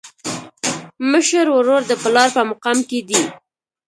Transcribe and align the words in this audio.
مشر 1.11 1.45
ورور 1.55 1.81
د 1.87 1.91
پلار 2.03 2.29
په 2.35 2.41
مقام 2.51 2.77
کي 2.89 2.99
دی. 3.07 3.21